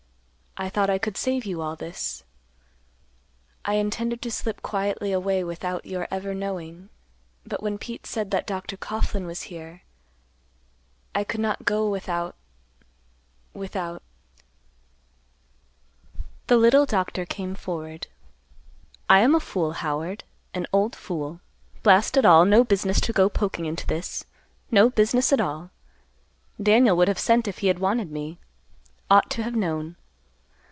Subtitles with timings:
[0.57, 2.25] I thought I could save you all this.
[3.63, 6.89] I intended to slip quietly away without your ever knowing,
[7.45, 8.75] but when Pete said that Dr.
[8.75, 9.83] Coughlan was here,
[11.15, 12.33] I could not go without—without—"
[16.47, 18.07] The little doctor came forward.
[19.07, 21.39] "I am a fool, Howard, an old fool.
[21.81, 24.25] Blast it all; no business to go poking into this;
[24.69, 25.69] no business at all!
[26.61, 28.37] Daniel would have sent if he had wanted me.
[29.09, 29.95] Ought to have known.